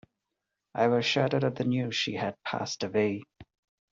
I 0.73 0.87
was 0.87 1.05
shattered 1.05 1.43
at 1.43 1.53
the 1.57 1.63
news 1.63 1.95
she 1.95 2.15
had 2.15 2.35
passed 2.43 2.83
away. 2.83 3.21